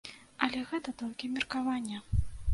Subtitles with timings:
[0.47, 2.03] Але гэта толькі меркаванне.